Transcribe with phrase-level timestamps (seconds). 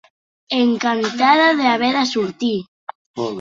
[0.59, 2.53] Encantada d'haver de sortir.